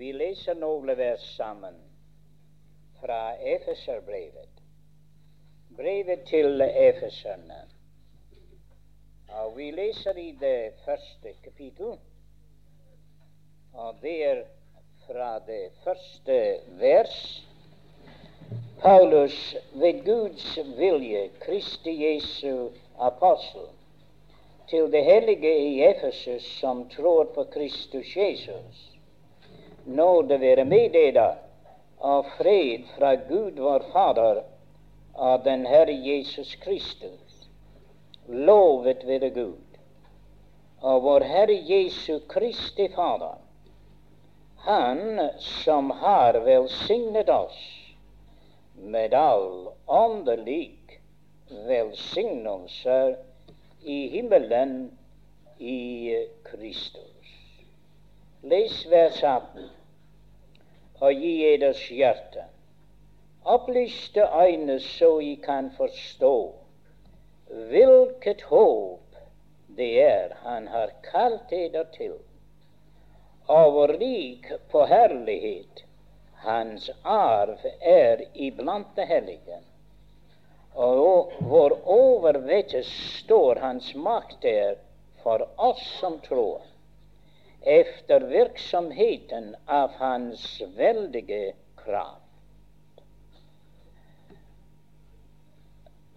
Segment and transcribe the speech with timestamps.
[0.00, 1.74] Vi leser noen vers sammen
[3.00, 4.60] fra Efeserbrevet.
[5.76, 7.58] Brevet til Efeserne.
[9.42, 11.98] Og vi leser i det første kapittel,
[13.72, 14.40] og det er
[15.04, 16.38] fra det første
[16.80, 17.18] vers.
[18.80, 19.36] Paulus,
[19.74, 23.68] ved Guds vilje, Kristi Jesu apostel,
[24.72, 28.89] til det hellige i Efesus som tror på Kristus Jesus.
[29.90, 31.34] Nåde være med dere,
[31.98, 34.42] av fred fra Gud vår Fader
[35.14, 37.48] av den Herre Jesus Kristus.
[38.28, 39.78] Lovet være Gud
[40.80, 43.34] og vår Herre Jesu Kristi Fader,
[44.60, 47.58] Han som har velsignet oss
[48.76, 51.00] med all åndelig
[51.66, 53.16] velsignelse
[53.82, 54.90] i himmelen
[55.58, 57.36] i Kristus.
[58.42, 59.79] Les vers 18
[61.00, 62.44] og gi eders hjerte.
[63.44, 66.34] Opplyste øyne så I kan forstå
[67.70, 69.16] hvilket håp
[69.76, 72.12] det er Han har kalt eder til,
[73.48, 75.84] og rik på herlighet
[76.44, 79.58] Hans arv er iblant det hellige,
[80.74, 84.74] og hvor overvettes står Hans makt der
[85.22, 86.62] for oss som tror,
[87.62, 92.16] efter virksomheten av Hans veldige krav.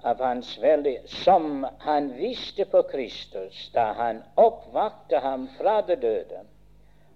[0.03, 6.41] av hans veldige, som han visste på Kristus da han oppvakte ham fra det døde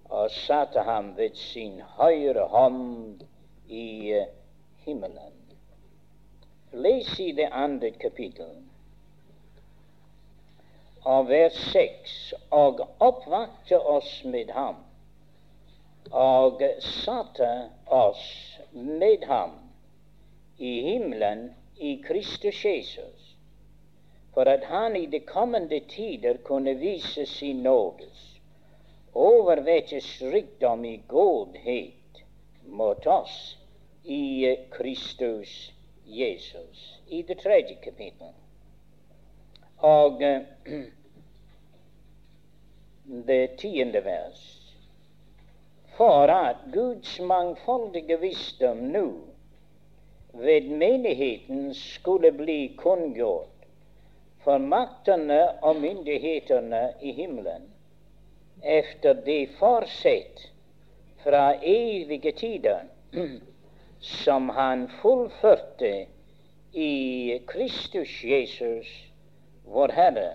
[0.09, 3.25] og satte ham ved sin høyre hånd
[3.67, 4.15] i
[4.85, 5.35] himmelen.
[6.71, 8.55] Les i det andre kapittel
[11.07, 12.15] av vers 6
[12.57, 14.81] og oppvakte oss med ham,
[16.11, 17.51] og satte
[17.99, 18.25] oss
[18.71, 19.57] med ham
[20.57, 23.35] i himmelen i Kristus Jesus,
[24.33, 28.37] for at han i de kommende tider kunne vise sin nådes
[29.17, 32.23] overvettes rikdom i godhet
[32.65, 33.57] mot oss
[34.03, 35.71] i Kristus
[36.05, 36.99] Jesus.
[37.07, 38.35] I det tredje kapittelet.
[39.77, 40.21] Og
[43.07, 44.43] det tiende vers.
[45.97, 49.07] For at Guds mangfoldige visdom nå
[50.33, 53.65] ved menigheten skulle bli kunngjort
[54.43, 57.65] for maktene og myndighetene i himmelen
[58.63, 60.43] efter det forsett
[61.23, 62.85] fra evige tider
[64.23, 66.05] som han fullførte
[66.73, 68.87] i Kristus Jesus,
[69.65, 70.29] vår Herre,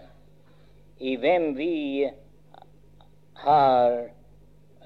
[0.99, 2.11] i hvem vi
[3.35, 4.11] har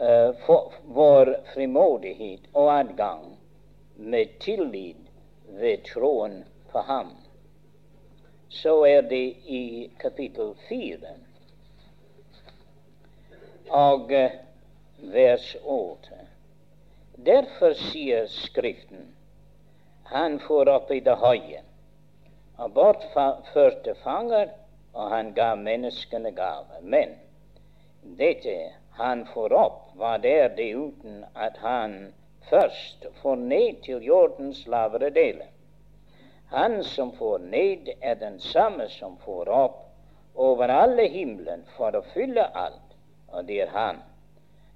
[0.00, 3.36] uh, vår frimodighet og adgang
[3.96, 4.96] med tillit
[5.48, 7.10] ved troen på ham.
[8.48, 9.26] Så er det
[9.60, 11.16] i kapittel fire
[13.68, 14.12] og
[15.12, 16.20] vers åtte.
[17.16, 19.16] Derfor sier Skriften
[20.06, 21.62] han for opp i det høye
[22.62, 24.52] og bortførte fanger,
[24.94, 26.78] og han gav menneskene gaver.
[26.82, 27.16] Men
[28.18, 31.96] dette han får opp, var der det uten at han
[32.50, 35.48] først får ned til jordens lavere deler.
[36.50, 39.82] Han som får ned, er den samme som får opp
[40.34, 42.94] over alle himmelen for å fylle alt,
[43.32, 43.98] og det er Han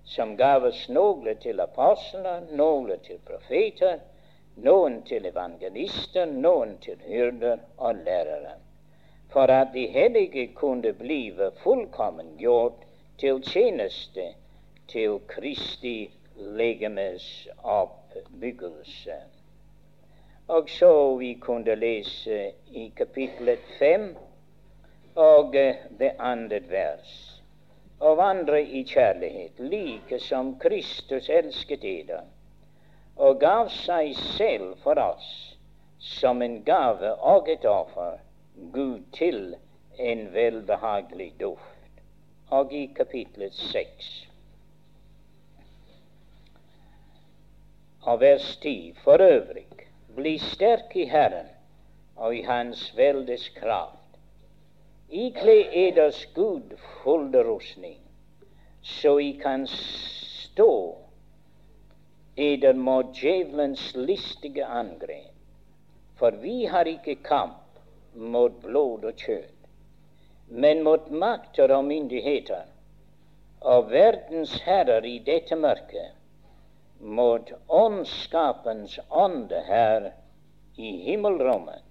[0.05, 4.01] som gav oss noen til apostler, noen til profeter,
[4.57, 8.57] noen til evangelister, noen til hyrder og lærere,
[9.31, 12.83] for at de hellige kunne blive fullkomment gjort
[13.21, 14.31] til tjeneste
[14.89, 19.17] til Kristi legemes oppbyggelse.
[20.49, 22.39] Og så vi kunne lese
[22.73, 24.17] i kapitlet fem
[25.15, 25.53] og
[25.99, 27.43] det andre vers.
[28.01, 32.23] Og vandre i kjærlighet, like som Kristus elsket eder,
[33.17, 35.59] og gav seg selv for oss
[36.01, 38.17] som en gave og et offer,
[38.73, 39.55] Gud til
[39.99, 41.80] en velbehagelig duft.
[42.51, 44.11] Og i kapitlet seks
[48.03, 48.95] av vers 10.
[49.05, 49.67] For øvrig,
[50.17, 51.49] bli sterk i Herren
[52.17, 53.97] og i Hans veldes kraft.
[55.11, 55.57] Ikle
[55.87, 58.01] eders Gud rustning,
[58.83, 60.97] så I kan stå
[62.37, 65.35] eder mot djevelens listige angrep.
[66.17, 67.81] For vi har ikke kamp
[68.15, 69.60] mot blod og kjøtt,
[70.51, 72.67] men mot makter og myndigheter
[73.61, 76.17] og verdens herrer i dette mørket
[77.01, 80.11] mot åndskapens ånde her
[80.77, 81.85] i himmelrommet.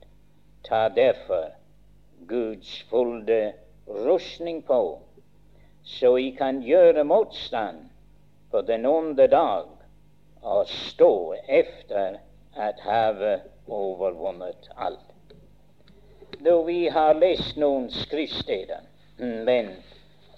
[0.64, 1.50] Ta derfor
[2.28, 3.54] Guds fulle
[3.88, 5.00] rustning på,
[5.84, 7.88] så I kan gjøre motstand
[8.52, 9.66] på den onde dag
[10.42, 12.20] og stå efter
[12.56, 15.09] at have overvunnet alt.
[16.38, 18.82] Da vi har lest noen skriftsteder,
[19.18, 19.72] men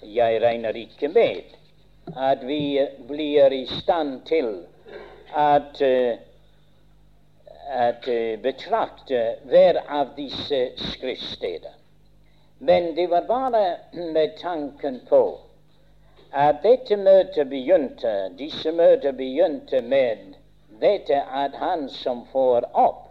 [0.02, 1.52] jeg regner ikke med
[2.16, 4.48] at vi blir i stand til
[5.34, 6.16] at, uh,
[7.68, 11.76] at uh, betrakte hver av disse skriftsteder.
[12.58, 15.22] Men det var bare med tanken på
[16.32, 20.36] at dette møtet begynte, disse møter begynte med
[20.80, 23.01] dette at han som får opp,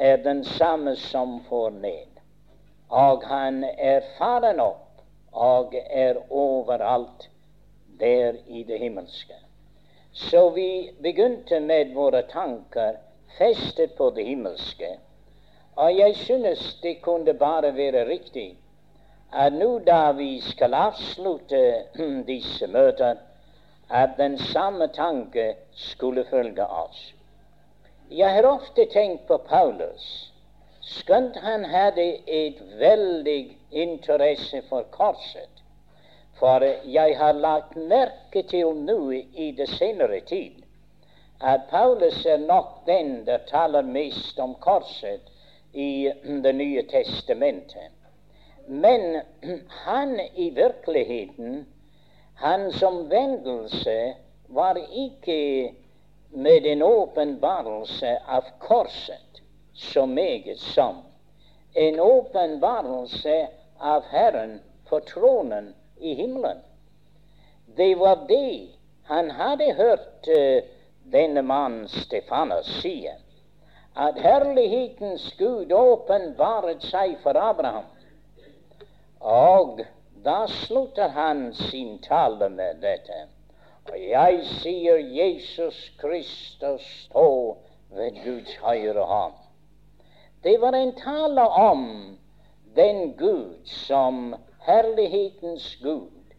[0.00, 2.20] er den samme som får ned.
[2.88, 5.02] Og han er faren opp
[5.32, 7.28] og er overalt
[8.00, 9.36] der i det himmelske.
[10.12, 12.96] Så vi begynte med våre tanker
[13.38, 14.96] festet på det himmelske.
[15.76, 18.56] Og jeg synes det kunne bare være riktig
[19.32, 21.62] at nå da vi skal avslutte
[22.32, 23.16] disse møter,
[23.90, 27.14] at den samme tanke skulle følge oss.
[28.10, 30.32] Jeg har ofte tenkt på Paulus.
[30.82, 35.62] Skjønt han hadde et veldig interesse for korset.
[36.40, 40.58] For jeg har lagt merke til nå i det senere tid
[41.40, 45.30] at Paulus er nok den der taler mest om korset
[45.72, 46.10] i
[46.44, 47.94] Det nye testamentet.
[48.66, 49.20] Men
[49.86, 51.66] han i virkeligheten,
[52.34, 54.14] hans omvendelse,
[54.48, 55.74] var ikke
[56.30, 59.42] med en åpenbarelse av korset
[59.74, 61.02] så meget som
[61.74, 63.48] en åpenbarelse
[63.78, 66.56] av Herren på tronen i himmelen.
[67.66, 68.68] Det var det
[69.02, 70.62] han hadde hørt uh,
[71.02, 73.08] denne mannen Stefanus si,
[73.94, 77.88] at herlighetens Gud åpenbaret seg for Abraham.
[79.20, 79.82] Og
[80.24, 83.26] da slutter han sin tale med dette.
[83.90, 87.56] Og jeg sier Jesus Kristus stå
[87.90, 89.34] ved Guds høyre hånd.
[90.44, 91.82] Det var en tale om
[92.76, 96.36] den Gud som herlighetens Gud,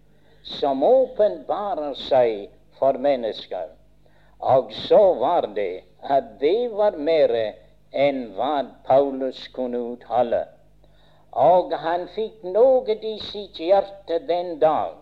[0.47, 2.47] som åpenbarer seg
[2.79, 3.75] for mennesker.
[4.39, 7.35] Og så var det at det var mer
[7.91, 10.45] enn hva Paulus kunne uttale.
[11.35, 14.95] Og han fikk noe i sitt hjerte den dag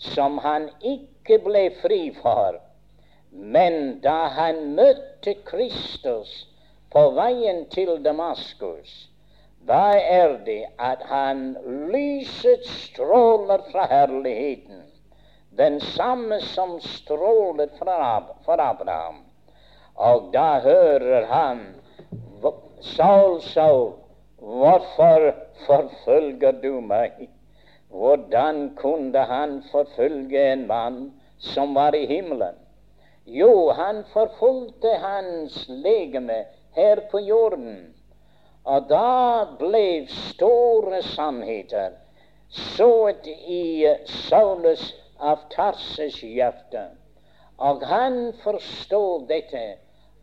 [0.00, 2.60] som han ikke ble fri for.
[3.30, 6.46] Men da han møtte Kristus
[6.92, 8.92] på veien til Damaskus,
[9.66, 11.56] da er det at han
[11.90, 14.84] lyset stråler fra herligheten,
[15.56, 17.96] den samme som strålet fra,
[18.46, 19.24] Abraham.
[19.96, 21.64] Og da hører han
[22.80, 23.92] Saul, Saul,
[24.36, 25.32] hvorfor
[25.66, 27.28] forfølger du meg?
[27.94, 32.56] Hvordan kunne han forfølge en mann som var i himmelen?
[33.26, 36.44] Jo, han forfulgte hans legeme
[36.76, 37.94] her på jorden.
[38.64, 41.94] Og da ble store sannheter
[42.74, 43.86] sådd i
[44.26, 46.88] Saulus av Tarses hjerte.
[47.62, 49.64] Og han forstod dette,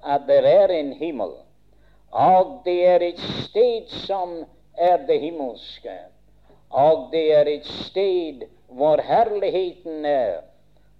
[0.03, 1.37] at det er en himmel,
[2.11, 4.41] og det er et sted som
[4.75, 5.93] er det himmelske,
[6.71, 10.41] og det er et sted hvor herligheten er,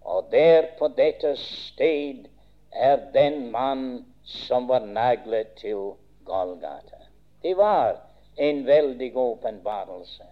[0.01, 2.25] og der på dette sted
[2.71, 5.91] er den mann som var naglet til
[6.25, 6.99] Golgata.
[7.43, 7.97] Det var
[8.37, 10.23] en veldig åpenbarelse.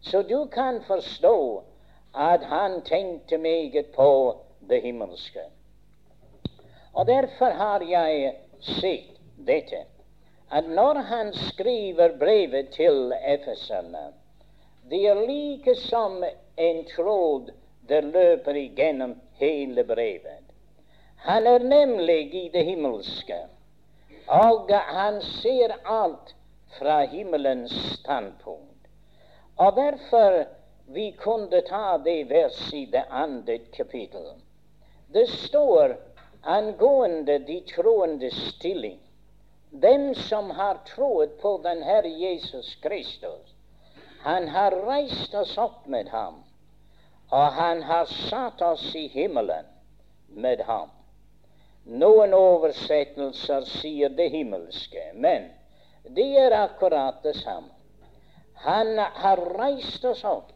[0.00, 1.62] Så du kan forstå
[2.14, 4.36] at han tenkte meget på
[4.68, 5.40] det himmelske.
[6.92, 9.84] Og derfor har jeg sett dette,
[10.52, 14.12] at når han skriver brevet til Efeserne,
[14.90, 16.24] det er like som
[16.56, 17.50] en tråd
[17.88, 20.44] der løper igjennom hele brevet.
[21.16, 23.38] Han er nemlig i det himmelske,
[24.26, 26.34] og han ser alt
[26.78, 28.88] fra himmelens standpunkt.
[29.56, 30.44] Og derfor
[30.86, 34.30] vi kunne ta det vers i det andre kapittel.
[35.12, 35.96] Det står
[36.42, 38.98] angående de troendes stilling.
[39.70, 43.57] Dem som har troet på den Herre Jesus Kristus.
[44.22, 46.42] Han har reist oss opp med ham,
[47.30, 49.66] og han har satt oss i himmelen
[50.28, 50.90] med ham.
[51.88, 55.48] Noen oversettelser sier det himmelske, men
[56.16, 57.72] det er akkurat det samme.
[58.64, 60.50] Han har reist oss opp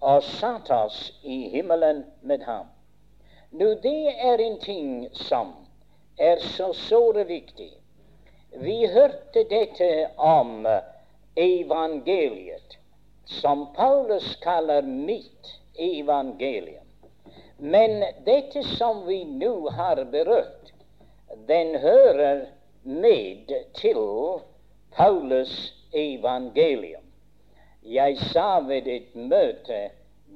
[0.00, 2.70] og satt oss i himmelen med ham.
[3.50, 5.52] Nå, det er en ting som
[6.16, 7.70] er så såre viktig.
[8.62, 10.66] Vi hørte dette om
[11.36, 12.78] evangeliet,
[13.24, 16.84] som Paulus kaller mitt evangelium.
[17.58, 20.72] Men dette som vi nå har berørt,
[21.46, 22.46] den hører
[22.82, 24.02] med til
[24.96, 27.02] Paulus evangelium.
[27.82, 29.90] Jeg sa ved et møte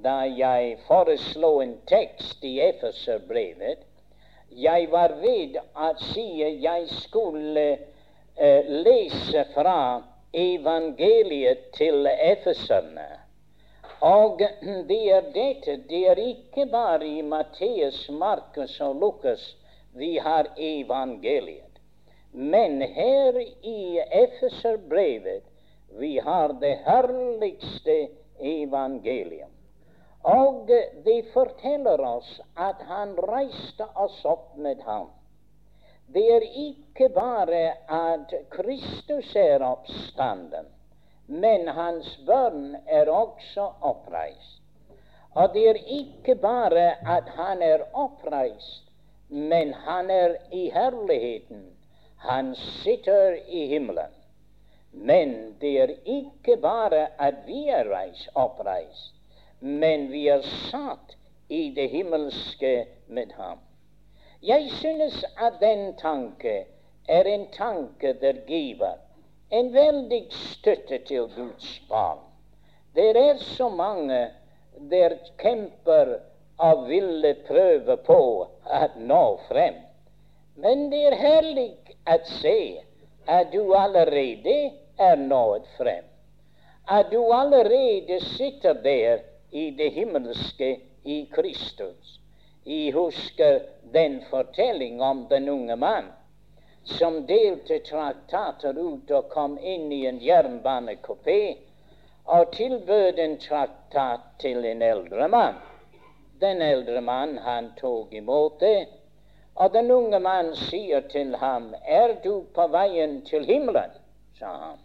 [0.04, 3.84] da jeg foreslo en tekst i Efeserbrevet
[4.50, 10.02] Jeg var ved å si jeg skulle uh, lese fra
[10.32, 13.08] evangeliet til efeserne.
[14.00, 14.40] Og
[14.88, 15.76] det er dette.
[15.88, 19.56] Det er ikke bare i Matteus, Markus og Lukas
[19.96, 21.80] vi har evangeliet.
[22.32, 25.42] Men her i Efeserbrevet
[25.98, 28.08] vi har det herligste
[28.40, 29.50] evangelium.
[30.22, 30.68] Og
[31.04, 35.08] det forteller oss at han reiste oss opp med ham.
[36.14, 40.66] Det er ikke bare at Kristus er oppstanden,
[41.26, 44.62] men hans barn er også oppreist.
[45.34, 46.86] Og det er ikke bare
[47.16, 48.92] at han er oppreist,
[49.28, 51.66] men han er i herligheten.
[52.16, 54.14] Han sitter i himmelen.
[54.92, 59.14] Men det er ikke bare at vi er reist, oppreist,
[59.60, 61.16] men vi er satt
[61.48, 63.58] i det himmelske med ham.
[64.46, 66.66] Jeg synes at den tanke
[67.08, 68.94] er en tanke der giver
[69.50, 72.18] en veldig støtte til Guds barn.
[72.94, 74.28] Det er så mange
[74.90, 76.14] der kjemper
[76.58, 78.18] og ville prøve på
[78.64, 79.82] å nå frem.
[80.56, 81.70] Men det er herlig
[82.06, 82.58] å se
[83.26, 84.58] at du allerede
[84.98, 86.04] er nådd frem.
[86.86, 92.20] At du allerede sitter der i det himmelske i Kristus.
[92.66, 93.60] Jeg husker
[93.96, 96.12] den fortelling om den unge mann
[96.86, 101.38] som delte traktater ut og kom inn i en jernbanekupé
[102.36, 105.56] og tilbød en traktat til en eldre mann.
[106.40, 108.86] Den eldre mann han tok imot det,
[109.54, 113.96] og den unge mann sier til ham, 'Er du på veien til himmelen?'
[114.38, 114.78] sa han.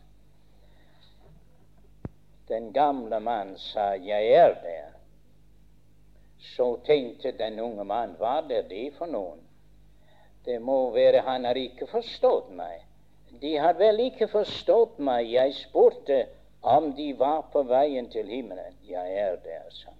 [2.48, 4.91] Den gamle mann sa, 'Jeg er der'.
[6.42, 9.40] Så tenkte den unge mann, hva er det for noen?
[10.46, 12.82] Det må være han har ikke forstått meg.
[13.42, 15.30] De har vel ikke forstått meg.
[15.30, 16.24] Jeg spurte
[16.62, 18.78] om de var på veien til himmelen.
[18.90, 19.98] Jeg er der, sa han.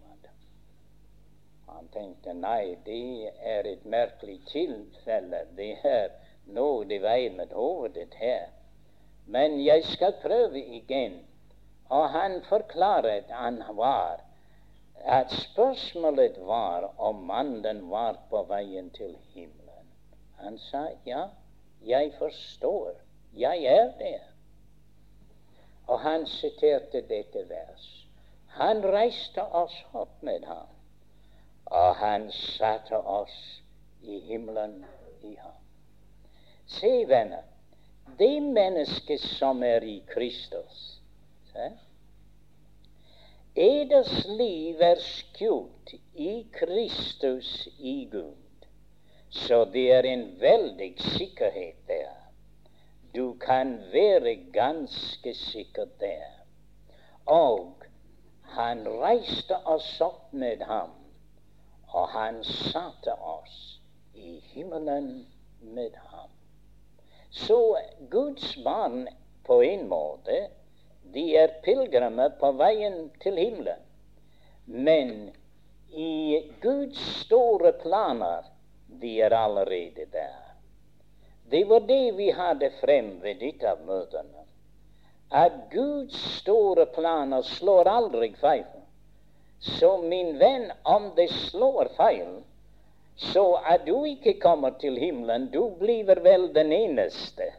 [1.82, 5.46] Han tenkte nei, det er et merkelig tilfelle.
[5.58, 6.12] Det er
[6.58, 8.50] noe i veien med hovedet her.
[9.26, 11.22] Men jeg skal prøve igjen.
[11.90, 14.22] Og han forklaret han var
[15.06, 19.88] at spørsmålet var om mannen var på veien til himmelen.
[20.42, 21.28] Han sa ja,
[21.86, 22.92] jeg forstår.
[23.34, 24.20] Jeg er der.
[25.88, 28.08] Og han siterte dette vers.
[28.48, 30.68] Han reiste oss opp med ham,
[31.66, 33.62] og han satte oss
[34.04, 34.86] i himmelen
[35.24, 35.56] i ham.
[36.68, 37.48] Se, venner,
[38.20, 41.02] det mennesket som er i Kristus
[43.56, 48.68] Eders liv er skjult i Kristus i Gud,
[49.30, 52.14] så det er en veldig sikkerhet der.
[53.16, 56.30] Du kan være ganske sikker der.
[57.26, 57.84] Og
[58.56, 60.96] han reiste oss opp med ham,
[61.92, 63.82] og han satte oss
[64.16, 65.28] i himmelen
[65.60, 66.32] med ham.
[67.30, 67.78] Så
[68.10, 69.08] Guds barn
[69.44, 70.48] på en måte
[71.14, 73.80] de er pilegrimer på veien til himmelen.
[74.66, 75.32] Men
[75.92, 78.46] i Guds store planer,
[79.02, 80.38] de er allerede der.
[81.52, 84.46] Det var det vi hadde frem ved et av møtene.
[85.32, 88.70] At Guds store planer slår aldri feil.
[89.60, 92.40] Så min venn, om det slår feil,
[93.16, 97.52] så at du ikke kommer til himmelen, du blir vel den eneste.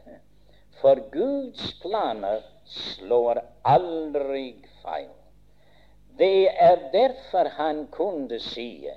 [0.81, 5.11] For Guds planer slår aldri feil.
[6.19, 8.89] Det er derfor han kunne si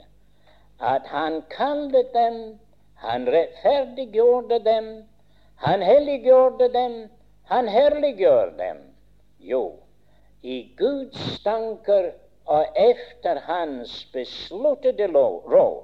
[0.80, 2.60] at han kalte dem,
[2.96, 4.90] han rettferdiggjorde dem,
[5.56, 7.10] han helliggjorde dem,
[7.44, 8.78] han herliggjør dem.
[9.40, 9.80] Jo,
[10.42, 12.12] i Guds tanker
[12.46, 15.84] og efter hans besluttede råd.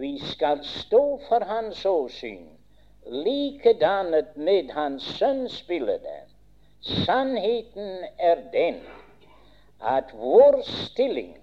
[0.00, 2.48] Vi skal stå for hans åsyn,
[3.06, 6.27] likedannet med hans sønns bilde.
[6.80, 8.80] Sannheten er den
[9.80, 11.36] at vår stilling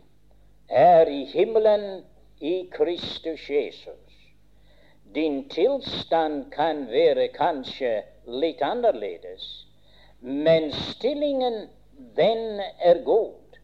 [0.70, 2.06] er i himmelen
[2.42, 4.06] i Kristus Jesus.
[5.15, 9.68] Din tilstand kan være kanskje litt annerledes,
[10.20, 11.70] men stillingen,
[12.15, 13.60] den er god.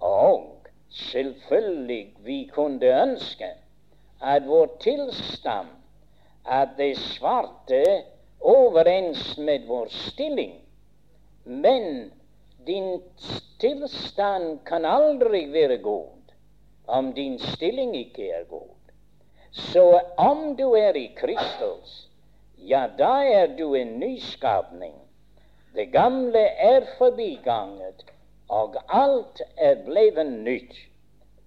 [0.00, 3.52] Og selvfølgelig vi kunne ønske
[4.22, 5.68] at vår tilstand
[6.46, 7.84] at det svarte
[8.40, 10.61] overens med vår stilling.
[11.44, 12.12] Men
[12.66, 13.02] din
[13.58, 16.22] tilstand kan aldri være god
[16.86, 18.68] om din stilling ikke er god.
[19.52, 22.08] Så om du er i Kristus,
[22.58, 24.94] ja, da er du en nyskapning.
[25.74, 28.04] Det gamle er forbiganget,
[28.48, 30.76] og alt er blevet nytt.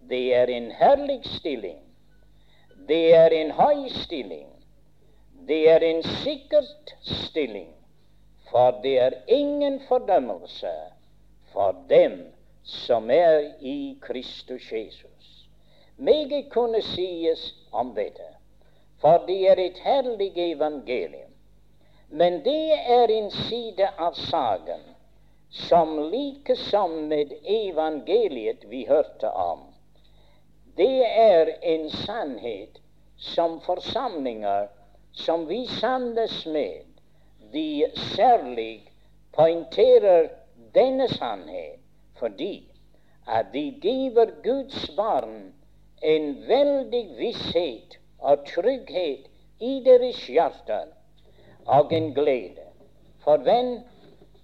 [0.09, 1.79] Det er en herlig stilling.
[2.87, 4.47] Det er en høy stilling.
[5.47, 7.69] Det er en sikkert stilling.
[8.51, 10.73] For det er ingen fordømmelse
[11.53, 12.33] for dem
[12.63, 15.49] som er i Kristus Jesus.
[15.97, 18.27] Meget kunne sies om dette,
[19.01, 21.31] for det er et herlig evangelium.
[22.09, 24.83] Men det er en side av saken
[25.49, 29.59] som likesom med evangeliet vi hørte om,
[30.77, 32.81] det er en sannhet
[33.17, 34.67] som forsamlinger
[35.11, 36.84] som vi samles med,
[37.55, 37.85] de
[38.15, 38.83] særlig
[39.33, 40.27] poengterer
[40.75, 41.79] denne sannhet
[42.19, 42.71] fordi
[43.27, 45.53] at de giver Guds barn
[46.03, 49.27] en veldig visshet og trygghet
[49.59, 50.85] i deres hjerter
[51.65, 52.67] og en glede.
[53.23, 53.79] For venn,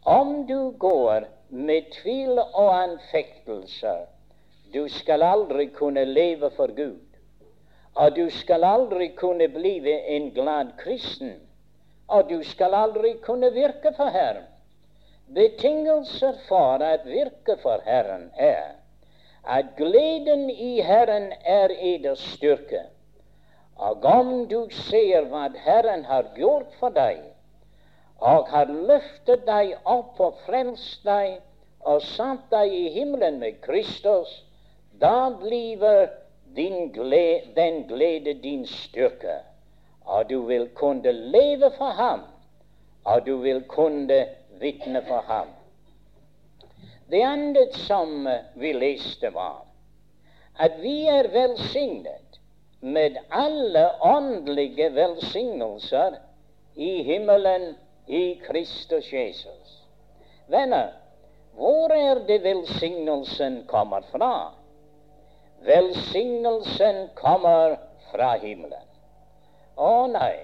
[0.06, 4.06] om du går med tvil og anfektelser,
[4.74, 7.00] du skal aldri kunne leve for Gud.
[7.96, 9.75] Og du skal aldri kunne bli
[10.15, 11.34] en glad kristen.
[12.12, 14.48] Og du skal aldri kunne virke for Herren.
[15.32, 18.82] Betingelser for å virke for Herren er
[19.44, 22.84] at gleden i Herren er eders styrke.
[23.82, 27.24] Og om du ser hva Herren har gjort for deg,
[28.21, 31.39] og har løftet deg opp og frelst deg
[31.89, 34.30] og satt deg i himmelen med Kristus,
[35.02, 35.82] da blir
[36.93, 39.39] glede, den glede din styrke.
[40.12, 42.24] Og du vil kunne leve for ham,
[43.06, 44.26] og du vil kunne
[44.60, 45.47] vitne for ham.
[47.12, 49.65] Det andre som vi leste, var
[50.60, 52.39] at vi er velsignet
[52.82, 56.17] med alle åndelige velsignelser
[56.76, 57.76] i himmelen
[58.08, 59.88] i Kristus Jesus.
[60.47, 60.91] Venner,
[61.56, 64.54] hvor er det velsignelsen kommer fra?
[65.65, 67.76] Velsignelsen kommer
[68.12, 68.90] fra himmelen.
[69.75, 70.38] Å nei,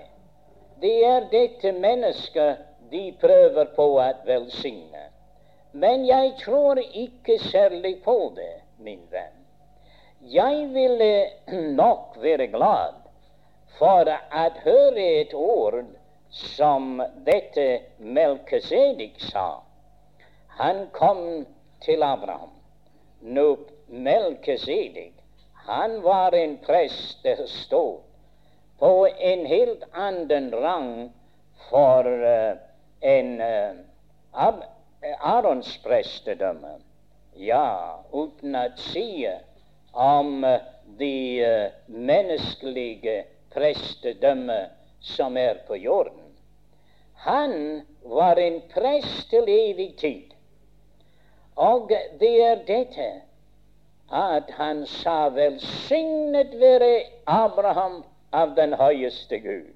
[0.80, 5.10] det er dette mennesket de prøver på å velsigne.
[5.72, 9.36] Men jeg tror ikke særlig på det, min venn.
[10.22, 11.12] Jeg ville
[11.82, 12.96] nok være glad
[13.78, 15.84] for å høre et ord
[16.30, 17.68] som dette
[18.00, 19.62] Melkesedik sa.
[20.58, 21.46] Han kom
[21.84, 22.56] til Abraham.
[23.22, 25.14] Nå, Melkesedik,
[25.68, 28.07] han var en prest der stod
[28.80, 31.12] på en helt annen rang
[31.70, 32.58] for uh,
[33.00, 34.54] en uh,
[35.20, 36.78] Arons prestedømme.
[37.38, 39.26] Ja, uten å si
[39.94, 40.46] om
[41.00, 44.60] de uh, menneskelige prestedømme
[45.02, 46.28] som er på jorden.
[47.26, 50.34] Han var en prest til evig tid.
[51.58, 53.08] Og det er dette
[54.14, 59.74] at han sa 'velsignet være Abraham av den høyeste Gud'.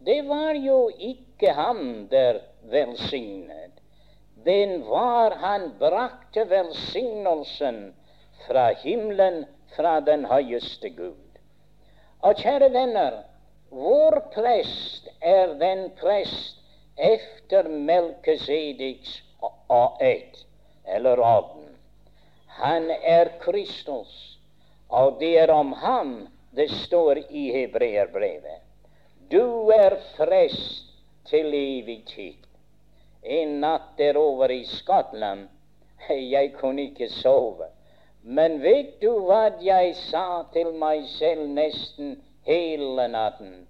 [0.00, 3.76] Det var jo ikke ham der velsignet
[4.46, 7.94] den var han brakte velsignelsen
[8.46, 9.44] fra himmelen,
[9.76, 11.40] fra den høyeste Gud.
[12.22, 13.16] Og kjære venner,
[13.74, 16.62] vår prest er den prest
[16.96, 19.16] efter Melkesediks
[20.00, 20.38] ett,
[20.86, 21.74] eller orden.
[22.60, 24.38] Han er Kristus,
[24.88, 26.14] og det er om ham
[26.56, 28.62] det står i hebreerbrevet.
[29.30, 30.86] Du er frest
[31.28, 32.46] til evig tid.
[33.22, 35.48] En natt derover i Skottland.
[36.36, 37.68] Jeg kunne ikke sove.
[38.22, 42.16] Men vet du hva jeg sa til meg selv nesten
[42.48, 43.66] hele natten?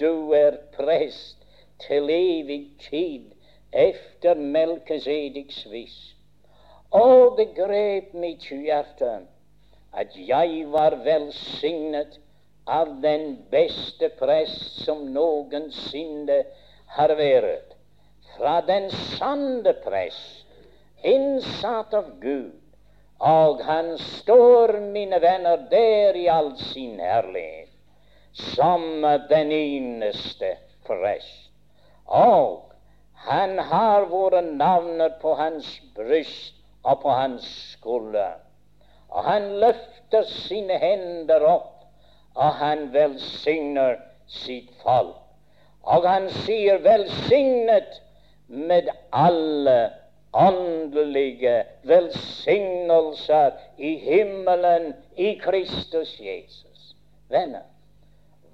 [0.00, 1.42] Du er prest
[1.84, 3.26] til evig tid
[3.72, 5.98] efter Melkesediks vis.
[6.94, 9.18] Og det grep mitt hjerte
[9.94, 12.18] at jeg var velsignet
[12.66, 16.40] av den beste prest som noensinne
[16.96, 17.74] har vært
[18.34, 20.46] fra den sanne prest,
[21.04, 22.60] innsatt av Gud,
[23.24, 27.70] Og han står, mine venner, der i all sin herlighet,
[28.32, 28.82] som
[29.30, 30.50] den eneste
[30.84, 31.48] prest.
[32.04, 32.74] Og
[33.24, 38.43] han har våre navner på hans bryst og på hans skulder.
[39.14, 41.84] Og han løfter sine hender opp,
[42.34, 45.20] og han velsigner sitt folk.
[45.84, 48.00] Og han sier 'velsignet
[48.48, 49.90] med alle
[50.34, 56.94] åndelige velsignelser i himmelen i Kristus Jesus'.
[57.28, 57.62] Venner,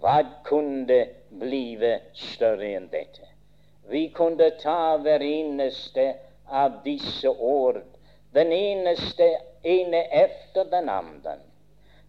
[0.00, 1.06] hva kunne
[1.40, 3.26] blive større enn dette?
[3.90, 6.12] Vi kunne ta hver eneste
[6.46, 7.80] av disse ord,
[8.34, 9.30] den eneste
[9.62, 11.36] ene efter den andre.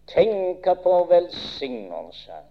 [0.06, 2.42] Tenker på velsignelser,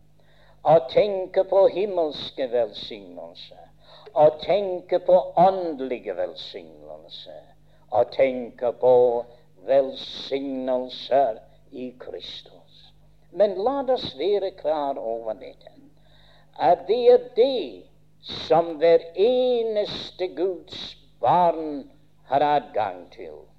[0.63, 3.67] og tenker på himmelske velsignelser,
[4.13, 7.43] og tenker på åndelige velsignelser,
[7.91, 9.25] og tenker på
[9.67, 11.37] velsignelser
[11.71, 12.93] i Kristus.
[13.31, 15.71] Men la oss være klar over dette,
[16.59, 17.83] at det er det
[18.21, 21.89] som hver eneste Guds barn
[22.27, 23.50] har adgang til.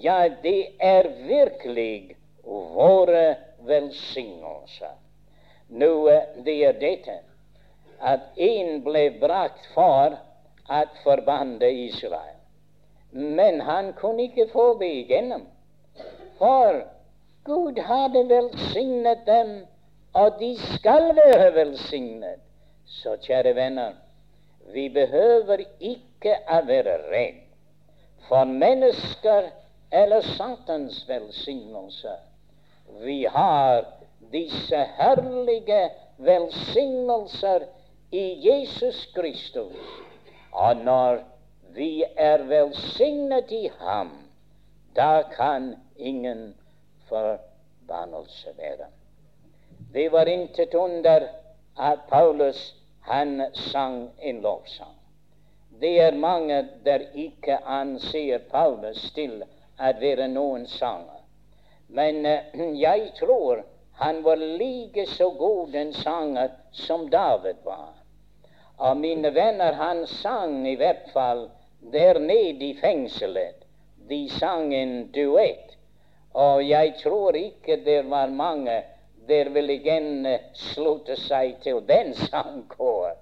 [0.00, 4.94] Ja, det er virkelig våre velsignelser.
[5.68, 5.90] Nå,
[6.46, 7.16] det er dette
[7.98, 10.14] at en ble brakt for
[10.70, 12.36] at forbande Israel.
[13.10, 15.48] Men han kunne ikke få det igjennom.
[16.38, 16.84] For
[17.48, 19.52] Gud hadde velsignet dem,
[20.14, 22.38] og de skal være velsignet.
[22.86, 23.98] Så kjære venner,
[24.72, 27.44] vi behøver ikke å være redd
[28.28, 29.50] for mennesker
[29.90, 32.16] eller Satans velsignelse.
[33.00, 33.84] Vi har
[34.32, 37.66] disse herlige velsignelser
[38.10, 39.76] i Jesus Kristus.
[40.52, 41.18] Og når
[41.74, 44.10] vi er velsignet i Ham,
[44.96, 46.56] da kan ingen
[47.08, 48.88] forbannelse være.
[49.92, 51.28] Det var intet under
[51.78, 54.96] at Paulus han sang en lovsang.
[55.80, 59.44] Det er mange der ikke anser Paulus til
[59.78, 61.22] å være noen sanger.
[61.88, 62.38] Men uh,
[62.86, 63.64] jeg tror
[63.98, 67.94] han var like så god en sanger som David var.
[68.76, 71.48] Og mine venner, han sang i hvert fall
[71.92, 73.64] der nede i fengselet.
[74.08, 75.74] De sang en duett.
[76.32, 78.82] Og jeg tror ikke det var mange
[79.28, 83.16] der vil igjen uh, slutte seg til den sangkår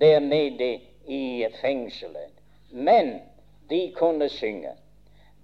[0.00, 0.72] der nede
[1.06, 2.34] i fengselet.
[2.70, 3.20] Men
[3.70, 4.74] de kunne synge.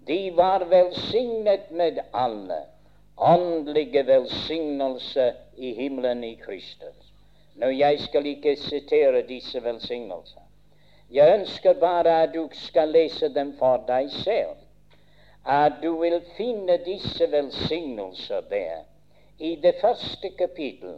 [0.06, 2.62] De var velsignet med alle
[3.16, 7.12] åndelige velsignelser i himmelen i Kristus.
[7.54, 10.42] Nå, jeg skal ikke sitere disse velsignelser.
[11.10, 14.56] Jeg ønsker bare at du skal lese dem for deg selv.
[15.44, 18.82] At du vil finne disse velsignelser der
[19.38, 20.94] i det første kapittel,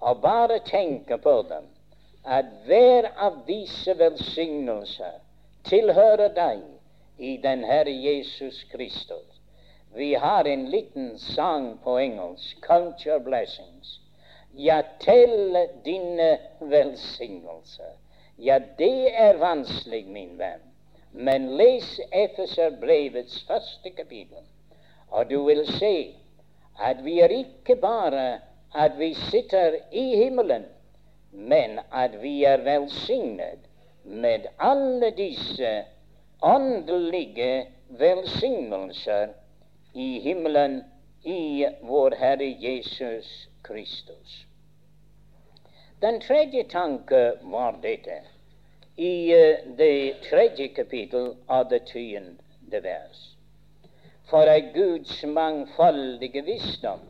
[0.00, 1.66] og bare tenke på dem,
[2.24, 5.18] at hver av disse velsignelser
[5.64, 6.62] tilhører deg
[7.20, 9.40] i den Herre Jesus Kristus.
[9.94, 13.98] Vi har en liten sang på engelsk, 'Count your blessings'.
[14.54, 17.92] Ja, tell dine velsignelser.
[18.38, 20.60] Ja, det er vanskelig, min venn.
[21.12, 24.44] Men les Efeserbrevets første kapittel,
[25.10, 26.14] og du vil se
[26.82, 28.40] at vi er ikke bare
[28.74, 30.64] at vi sitter i himmelen,
[31.32, 33.58] men at vi er velsignet
[34.04, 35.84] med alle disse
[36.40, 39.32] åndelige velsignelser
[39.94, 40.84] i himmelen
[41.24, 44.46] i vår Herre Jesus Kristus.
[46.00, 48.22] Den tredje tanke var dette
[48.96, 53.30] i uh, det tredje kapittel av det tiende vers
[54.30, 57.00] for ei Guds mangfoldige visdom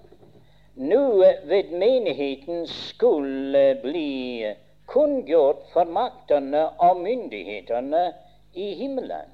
[0.81, 1.03] nå
[1.51, 4.55] ved menigheten skulle bli
[4.89, 8.05] kunngjort for maktene og myndighetene
[8.53, 9.31] i himmelen,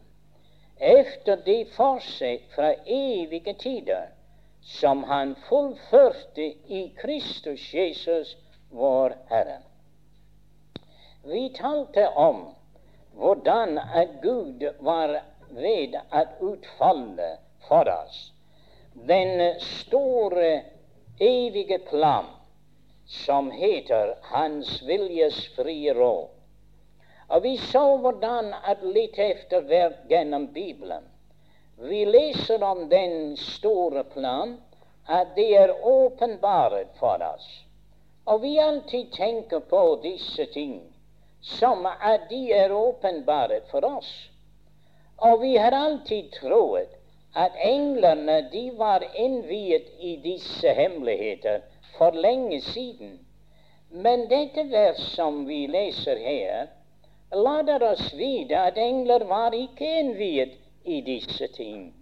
[0.79, 4.09] efter det forseg fra evige tider
[4.67, 8.37] som han fullførte i Kristus Jesus,
[8.71, 9.59] vår Herre.
[11.23, 12.55] Vi talte om
[13.15, 17.37] hvordan at Gud var ved at utfalle
[17.69, 18.33] for oss.
[18.95, 20.63] Den store,
[21.21, 22.25] evige plan
[23.07, 26.36] som heter Hans viljes frie råd.
[27.29, 31.05] Og vi så hvordan at litt etter hvert gjennom Bibelen
[31.77, 34.57] vi leser om den store plan,
[35.07, 37.49] at det er åpenbart for oss.
[38.25, 40.81] Og vi alltid tenker på disse ting
[41.41, 44.09] som at de er åpenbart for oss.
[45.17, 46.97] Og vi har alltid trodd
[47.37, 51.61] at englene de var innviet i disse hemmeligheter
[51.99, 53.19] for lenge siden.
[53.91, 56.73] Men dette vers som vi leser her,
[57.31, 60.53] lader oss vite at engler var ikke innviet
[60.85, 61.95] i disse ting.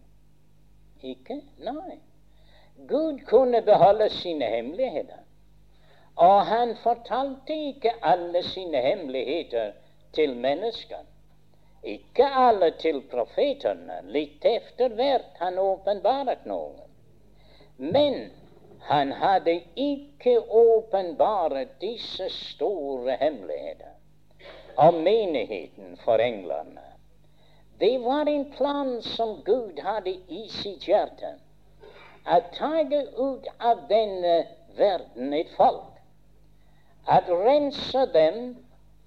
[1.02, 1.40] Ikke?
[1.58, 1.98] Nei.
[2.88, 5.22] Gud kunne beholde sine hemmeligheter.
[6.16, 9.72] Og han fortalte ikke alle sine hemmeligheter
[10.12, 11.02] til mennesker.
[11.82, 14.00] Ikke alle til profetene.
[14.02, 16.80] Litt etter hvert han åpenbaret noen.
[17.78, 18.30] Men
[18.80, 23.93] han hadde ikke åpenbaret disse store hemmeligheter
[24.76, 26.82] av menigheten for englene.
[27.78, 31.34] Det var en plan som Gud hadde i sitt hjerte.
[32.24, 34.37] Å ta ut av denne
[34.78, 35.90] verden et folk
[37.06, 38.56] at rense dem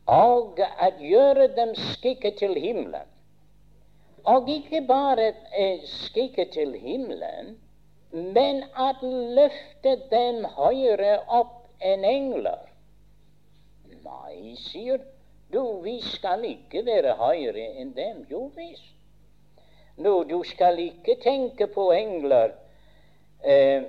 [0.08, 3.08] og at gjøre dem skikket til himmelen.
[4.28, 7.56] Og ikke bare eh, skikket til himmelen,
[8.12, 12.68] men at løfte dem høyere opp enn engler.
[14.04, 15.02] Nei, sier
[15.52, 18.24] du, vi skal ikke være høyere enn dem.
[18.30, 18.94] Jo visst.
[19.98, 22.54] Nå, du skal ikke tenke på engler,
[23.44, 23.84] eh,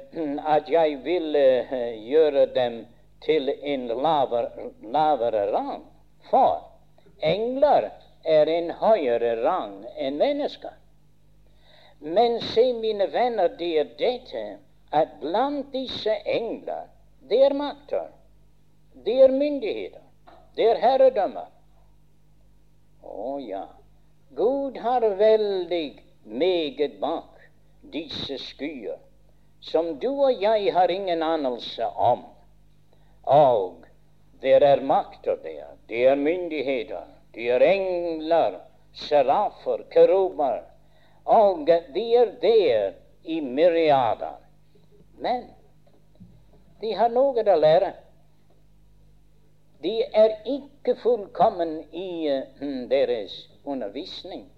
[0.46, 2.78] at jeg vil eh, gjøre dem
[3.24, 5.84] til en lavere, lavere rang.
[6.30, 6.62] For
[7.20, 7.90] engler
[8.24, 10.76] er en høyere rang enn mennesker.
[12.00, 14.44] Men se, mine venner, det er dette
[14.94, 16.86] at blant disse engler
[17.28, 18.06] det er makter,
[19.04, 20.00] det er myndigheter,
[20.58, 21.50] det er herredømmer.
[23.06, 23.66] Å ja.
[24.34, 27.44] Gud har veldig meget bak
[27.94, 28.98] disse skyer,
[29.60, 32.24] som du og jeg har ingen anelse om.
[33.22, 33.86] Og
[34.42, 38.58] det er makter der, det er myndigheter, det er engler,
[38.98, 40.64] serafer, keruber,
[41.24, 44.42] og de er der i myriader.
[45.22, 45.48] Men
[46.80, 47.94] de har noe å lære.
[49.82, 54.48] De er ikke fullkommen i uh, deres undervisning.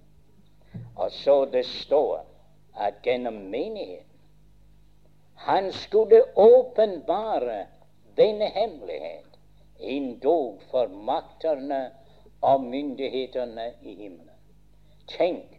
[0.97, 2.25] Og så det står
[2.81, 4.11] at gjennom menigheten
[5.41, 7.67] han skulle åpenbare
[8.17, 9.39] denne hemmelighet
[9.81, 11.91] endog for makterne
[12.41, 14.37] og myndighetene i himmelen.
[15.09, 15.57] Tenk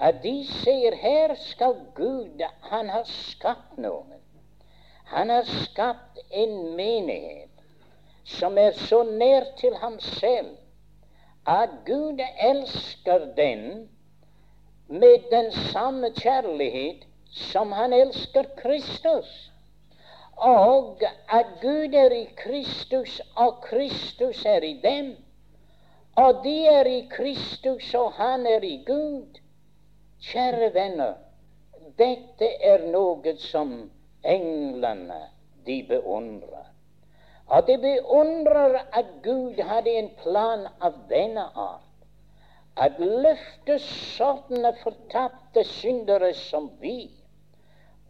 [0.00, 4.16] at de ser her skal Gud Han har skapt noen.
[5.04, 7.49] Han har skapt en menighet
[8.38, 10.56] som er så nær til ham selv
[11.46, 13.88] at Gud elsker den
[14.88, 19.50] med den samme kjærlighet som han elsker Kristus
[20.40, 25.16] og at Gud er i Kristus, og Kristus er i dem.
[26.16, 29.40] Og de er i Kristus, og han er i Gud.
[30.20, 31.14] Kjære venner,
[31.98, 33.74] dette er noe som
[34.24, 35.20] englene
[35.66, 36.69] de beundrer.
[37.50, 41.86] Og jeg beundrer at Gud hadde en plan av denne art.
[42.78, 47.10] At løfte sånne fortapte syndere som vi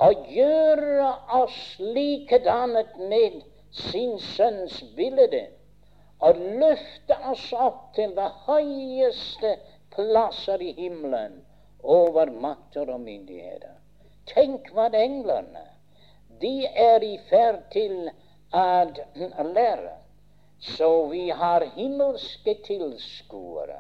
[0.01, 5.43] og gjøre oss likedannet med sin sønns bilde,
[6.21, 9.55] og løfte oss opp til det høyeste
[9.95, 11.41] plasser i himmelen
[11.83, 13.77] over makter og myndigheter.
[14.29, 15.67] Tenk hva englene
[16.41, 18.11] de er i ferd til
[18.53, 19.97] å lære.
[20.61, 23.79] Så vi har himmelske tilskuere.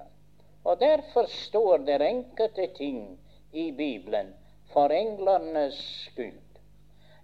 [0.65, 3.19] Og derfor står det enkelte ting
[3.53, 4.35] i Bibelen
[4.73, 6.47] for englenes skyld.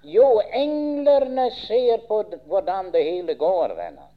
[0.03, 4.13] Jo, englene ser på hvordan det hele går, venner.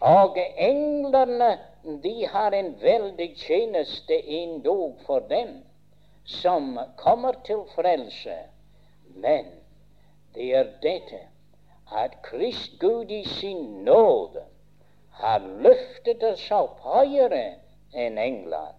[0.00, 1.56] Og englene
[2.02, 5.62] de har en veldig tjeneste endog for dem
[6.24, 8.36] som kommer til frelse.
[9.14, 9.48] Men
[10.34, 11.22] det er dette
[11.90, 14.44] at Krist Gud i sin nåde
[15.10, 17.44] har løftet oss opp høyere
[17.94, 18.72] enn engler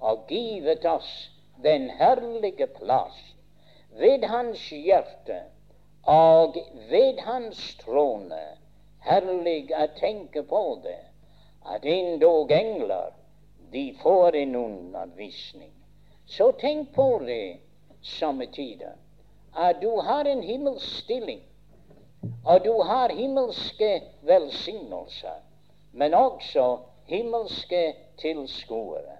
[0.00, 1.10] og givet oss
[1.62, 3.18] den herlige plass
[3.98, 5.42] ved hans hjerte
[6.08, 6.56] og
[6.90, 8.42] ved hans trone.
[9.02, 11.00] Herlig å tenke på det,
[11.66, 13.10] at endog engler,
[13.72, 15.72] de får en undervisning.
[16.26, 17.58] Så tenk på det
[18.02, 18.94] samme tider,
[19.58, 21.42] at du har en himmelstilling,
[22.44, 25.40] og du har himmelske velsignelser,
[25.92, 29.18] men også himmelske tilskuere.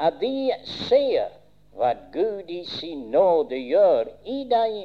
[0.00, 1.32] At de ser
[1.76, 4.78] hva Gud i sin nåde gjør i deg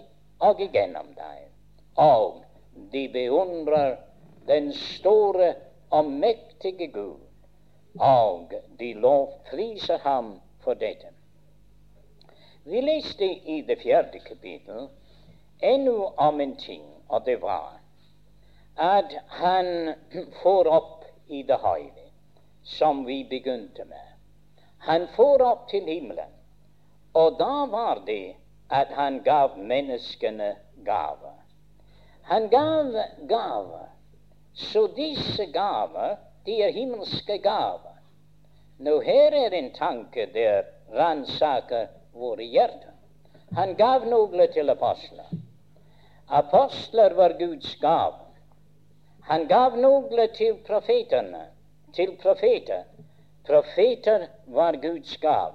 [0.44, 1.46] og gjennom deg.
[1.96, 2.42] Og
[2.92, 3.96] de beundrer
[4.48, 5.54] den store
[5.90, 7.22] og mektige Gud,
[8.00, 11.14] og de lovpriser ham for dette.
[12.66, 14.88] Vi leste i det fjerde kapittel
[15.64, 17.80] ennå om en ting, og det var
[18.76, 19.94] at han
[20.44, 22.10] får opp i det høyre,
[22.64, 24.10] som vi begynte med.
[24.78, 26.34] Han får opp til himmelen,
[27.14, 28.36] og da var det
[28.70, 31.38] at han gav menneskene gaver.
[32.28, 32.92] Han gav
[33.30, 33.88] gaver,
[34.54, 37.96] så disse gaver, de er himmelske gaver.
[38.78, 42.92] Nå her er en tanke der ransaker våre hjerter.
[43.56, 45.30] Han gav noe til apostler.
[46.28, 48.14] Apostler var Guds gav.
[49.22, 51.44] Han gav noe til profetene,
[51.94, 52.84] til profeter.
[53.46, 55.54] Profeter var Guds gav.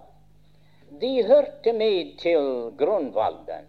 [1.01, 3.67] De hørte med til grunnvalden,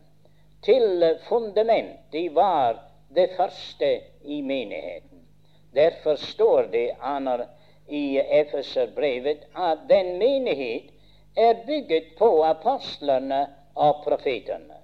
[0.61, 1.99] til fundament.
[2.11, 3.91] De var det første
[4.23, 5.25] i menigheten.
[5.73, 7.47] Derfor står det aner
[7.87, 10.93] i Efeserbrevet at den menighet
[11.37, 14.77] er bygget på apostlene og profetene.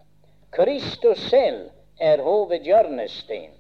[0.51, 1.69] Kristus selv
[1.99, 3.51] er hovedhjørnesten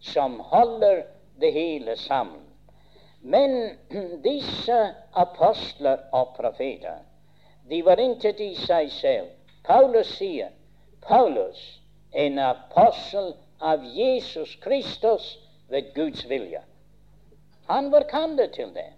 [0.00, 1.02] som holder
[1.40, 2.40] det hele sammen.
[3.20, 3.78] Men
[4.28, 6.98] disse apostler og profeter,
[7.70, 9.28] de var intet i seg selv.
[9.64, 10.50] Paulus sier
[11.04, 11.60] Paulus,
[12.12, 15.38] en apostel av Jesus Kristus
[15.68, 16.62] ved Guds vilje.
[17.68, 18.88] Han var kallet til det.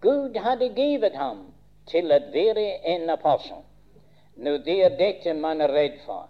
[0.00, 1.48] Gud hadde givet ham
[1.90, 3.64] til å være en apostel.
[4.36, 6.28] Nå, det er dette man er redd for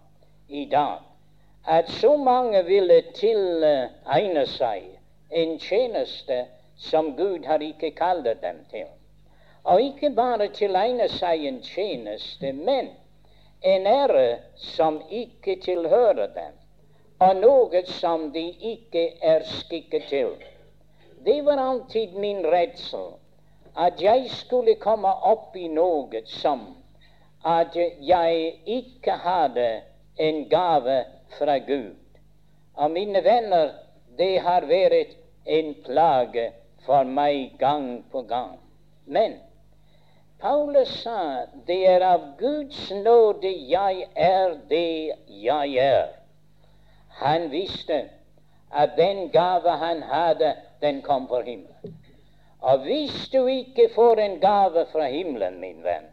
[0.49, 1.10] i dag.
[1.66, 4.87] At så mange ville tilegne seg
[5.31, 6.46] en tjeneste
[6.77, 8.88] som Gud har ikke kalt dem til.
[9.64, 12.88] Og ikke bare tilegne seg en tjeneste, men
[13.62, 16.57] en ære som ikke tilhører dem,
[17.20, 20.33] og noe som de ikke er skikket til.
[21.25, 23.12] Det var alltid min redsel
[23.77, 26.62] at jeg skulle komme opp i noe som
[27.44, 29.83] at jeg ikke hadde
[30.16, 31.05] en gave
[31.38, 31.97] fra Gud.
[32.75, 33.73] Og mine venner,
[34.19, 35.16] det har vært
[35.47, 36.51] en plage
[36.87, 38.59] for meg gang på gang.
[39.05, 39.38] Men
[40.40, 46.09] Paulus sa det er av Guds nåde jeg er det jeg er.
[47.21, 48.07] Han visste
[48.71, 51.97] at den gave han hadde, den kom fra himmelen.
[52.61, 56.09] Og hvis du ikke får en gave fra himmelen, min venn,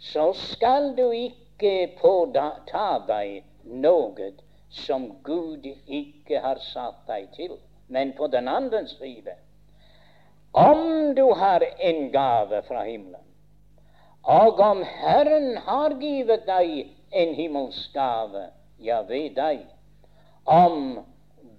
[0.00, 2.50] så skal du ikke påta
[3.08, 4.32] deg noe
[4.74, 7.56] som Gud ikke har satt deg til.
[7.88, 9.36] Men på den andre side,
[10.52, 13.20] om du har en gave fra himmelen,
[14.24, 18.46] og om Herren har givet deg en himmelsgave,
[18.80, 19.66] ja, ved deg,
[20.44, 21.04] om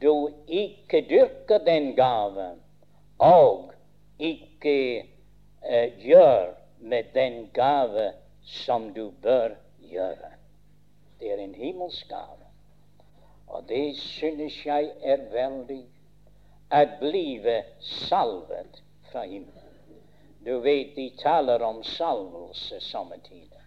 [0.01, 2.57] du ikke dyrker den gaven,
[3.21, 3.71] og
[4.19, 5.05] ikke
[5.61, 9.55] eh, gjør med den gave som du bør
[9.91, 10.31] gjøre.
[11.19, 12.45] Det er en himmelsk gave.
[13.47, 15.85] Og det synes jeg er veldig
[16.71, 19.61] at blive salvet fra himmelen.
[20.45, 23.63] Du vet de taler om salvelse sommertider.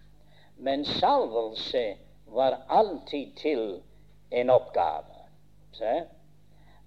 [0.56, 3.82] Men salvelse var alltid til
[4.30, 5.04] en oppgave.
[5.72, 6.02] Se?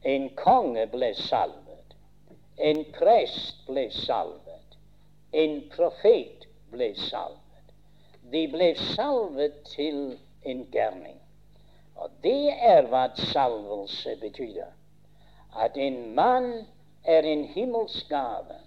[0.04, 1.96] En konge ble salvet.
[2.58, 4.78] En prest ble salvet.
[5.34, 7.76] En profet ble salvet.
[8.32, 11.20] De ble salvet til en gærning.
[11.96, 14.66] Og det er hva salvelse betyr.
[15.60, 16.66] At en mann
[17.04, 18.60] er en himmelsk gave,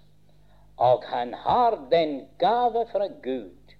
[0.77, 3.75] og han har den gave fra Gud.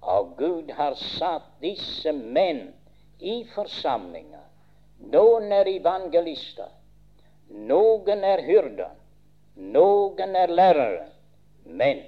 [0.00, 2.68] Og Gud har satt disse menn
[3.18, 4.44] i forsamlinger.
[5.12, 6.70] Noen er evangelister,
[7.48, 8.94] noen er hyrder,
[9.56, 11.08] noen er lærere,
[11.64, 12.04] men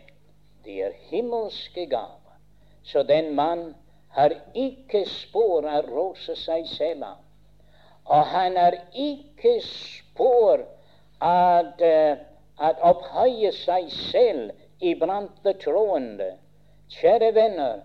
[0.64, 2.38] de er himmelske gaver.
[2.82, 3.74] Så den mann
[4.16, 7.04] har ikke spor av rose seg selv.
[8.08, 10.64] Og han har ikke spor
[11.20, 12.14] av uh,
[12.68, 16.32] at opphøye seg selv iblant de troende.
[16.88, 17.82] Kjære venner,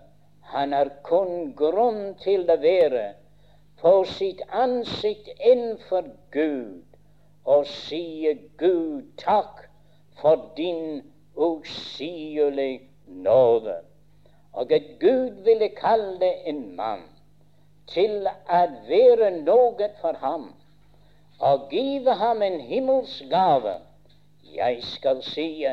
[0.54, 3.04] han har kun grunn til å være
[3.80, 6.84] på sitt ansikt innenfor Gud
[7.44, 9.66] og sier Gud takk
[10.20, 11.02] for din
[11.36, 13.82] usigelige nåde.
[14.54, 17.02] Og at Gud ville kalle en mann
[17.90, 20.52] til å være noe for ham
[21.44, 23.74] og give ham en himmelsk gave.
[24.54, 25.66] Jeg skal si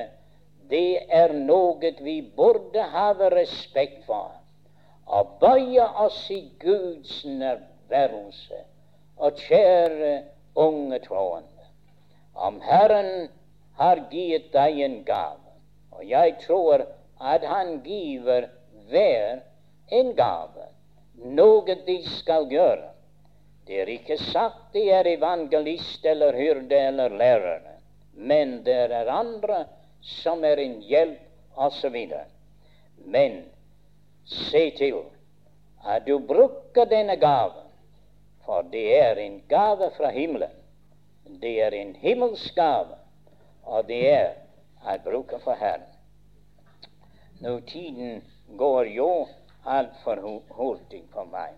[0.72, 4.32] det er noe vi burde ha respekt for,
[5.06, 8.64] og bøye oss i Guds nærværelse.
[9.18, 10.14] Og kjære
[10.56, 11.68] unge troende,
[12.36, 13.30] om Herren
[13.78, 15.52] har gitt deg en gave,
[15.92, 16.88] og jeg tror
[17.22, 18.48] at Han giver
[18.92, 19.42] hver
[19.92, 20.68] en gave,
[21.36, 22.92] noe de skal gjøre.
[23.68, 27.78] Det er ikke sagt de er evangelist eller hyrde eller lærere,
[28.14, 29.66] men det er andre
[30.02, 31.20] som er en hjelp,
[31.56, 31.96] osv.
[33.06, 33.44] Men
[34.26, 35.02] se til
[35.86, 37.68] at du bruker denne gaven,
[38.46, 40.52] for det er en gave fra himmelen.
[41.42, 42.98] Det er en himmelsk gave,
[43.64, 44.32] og det er
[44.84, 45.88] å bruke for Herren.
[47.42, 48.22] Nå, tiden
[48.58, 49.28] går jo
[49.66, 51.54] altfor hurtig for meg.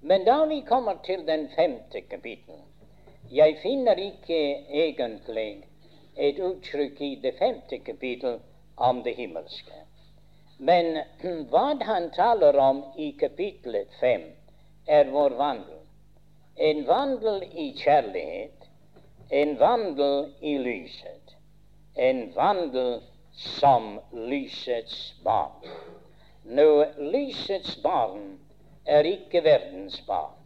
[0.00, 2.60] Men da vi kommer til den femte kapittel
[3.30, 5.64] Jeg finner ikke egentlig
[6.16, 8.40] et uttrykk i det femte kapittel
[8.76, 9.78] om det himmelske.
[10.58, 10.98] Men
[11.50, 14.26] hva han taler om i kapittelet fem,
[14.86, 15.78] er vår vandel.
[16.56, 18.68] En vandel i kjærlighet,
[19.30, 21.36] en vandel i lyset,
[21.96, 23.00] en vandel
[23.32, 25.70] som lysets barn.
[26.44, 28.38] Nå, lysets barn
[28.84, 30.38] er ikke verdens barn.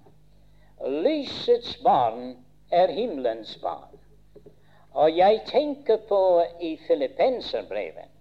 [0.81, 2.37] Lysets barn
[2.71, 3.97] er himmelens barn.
[4.93, 6.21] Og jeg tenker på
[6.61, 8.13] i Filippenserbrevet,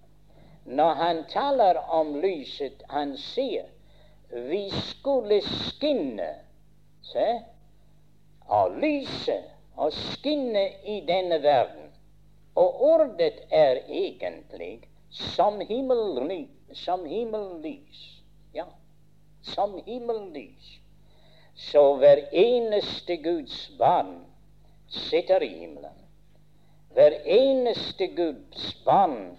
[0.66, 3.68] når han taler om lyset, han sier
[4.30, 6.32] vi skulle skinne
[7.06, 7.28] se,
[8.48, 9.38] og lyse
[9.78, 11.92] og skinne i denne verden.
[12.56, 16.50] Og ordet er egentlig som himmellys.
[16.76, 18.16] Som himmellys
[19.46, 20.80] som himmellys.
[21.56, 24.26] Så hver eneste Guds barn
[24.88, 26.00] sitter i himmelen.
[26.94, 29.38] Hver eneste Guds barn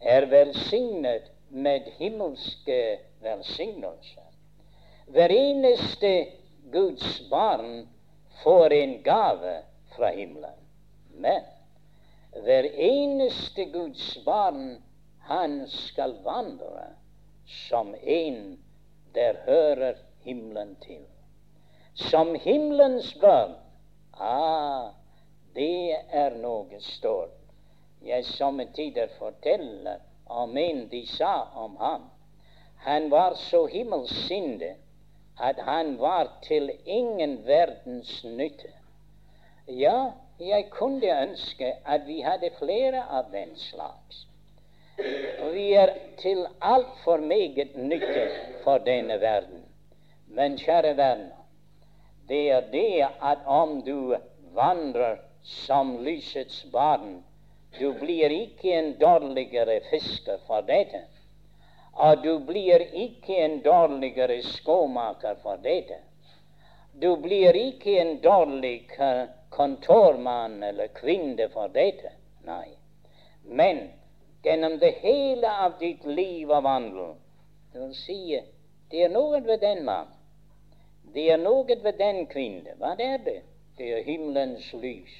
[0.00, 4.28] er velsignet med himmelske velsignelser.
[5.06, 6.12] Hver eneste
[6.72, 7.88] Guds barn
[8.42, 9.56] får en gave
[9.96, 10.60] fra himmelen.
[11.14, 11.44] Men
[12.44, 14.82] hver eneste Guds barn,
[15.26, 16.86] han skal vandre
[17.46, 18.58] som en
[19.14, 19.94] der hører
[20.24, 21.04] himmelen til.
[21.94, 23.54] Som himmelens barn.
[24.20, 24.90] Ah,
[25.54, 27.36] det er noe stort.
[28.04, 32.10] Jeg somme tider forteller om en de sa om ham.
[32.84, 34.74] Han var så himmelssindig
[35.40, 38.72] at han var til ingen verdens nytte.
[39.68, 40.10] Ja,
[40.40, 44.26] jeg kunne ønske at vi hadde flere av den slags.
[44.96, 48.28] Vi er til altfor meget nytte
[48.64, 49.64] for denne verden.
[50.26, 51.24] Men kjære venn,
[52.28, 54.14] det er det at om du
[54.54, 57.24] vandrer som lysets barn,
[57.78, 61.04] du blir ikke en dårligere fisker for dette.
[61.94, 65.98] Og du blir ikke en dårligere skomaker for dette.
[67.02, 68.88] Du blir ikke en dårlig
[69.50, 72.14] kontormann eller kvinne for dette.
[72.46, 72.68] Nei.
[73.44, 73.88] Men
[74.44, 77.14] gjennom det hele av ditt liv og vandel.
[77.72, 78.40] Du vil si
[78.90, 80.10] det er noe ved den mann.
[81.14, 82.76] Det er noe ved den kvinne.
[82.78, 83.40] Hva er det?
[83.78, 85.14] Det er himmelens lys.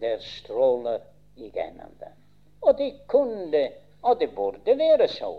[0.00, 1.00] Det stråler
[1.36, 2.18] igjennom dem.
[2.60, 3.62] Og det kunne,
[4.02, 5.32] og det burde være så,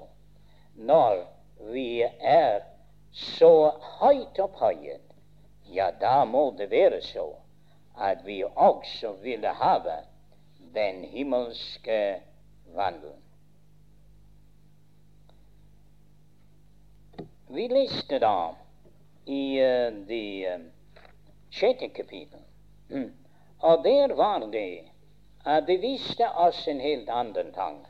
[0.76, 1.22] når
[1.74, 2.64] vi er
[3.12, 5.06] så høyt opphøyet.
[5.72, 7.28] Ja, da må det være så
[8.02, 9.78] at vi også ville ha
[10.74, 12.22] den himmelske
[12.76, 13.16] vandel.
[17.52, 18.56] Vi leste da
[19.26, 20.62] i uh, det uh,
[21.50, 22.40] sjette kapittel,
[22.90, 23.12] mm.
[23.60, 24.92] og der var det
[25.44, 27.90] at det viste oss en helt annen tanke.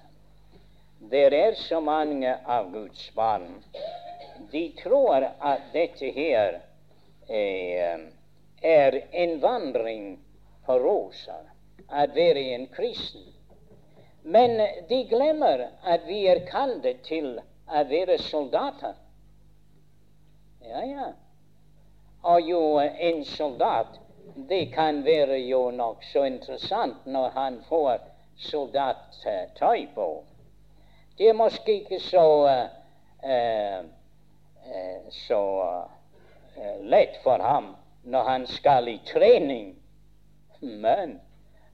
[1.11, 3.63] Det er så mange av Guds barn.
[4.51, 6.61] De tror at dette her
[7.27, 8.03] er,
[8.61, 10.05] er en vandring
[10.65, 11.49] på roser,
[11.89, 13.25] å være en kristen.
[14.23, 14.57] Men
[14.89, 17.33] de glemmer at vi er kalt til
[17.67, 18.93] å være soldater.
[20.61, 21.07] Ja, ja.
[22.21, 23.97] Og jo en soldat,
[24.49, 27.97] det kan være jo nokså interessant når han får
[28.37, 30.09] soldattøy på.
[31.17, 32.67] Det er måske ikke så uh,
[33.23, 35.41] uh, så
[36.57, 39.75] uh, lett for ham når han skal i trening.
[40.61, 41.19] Men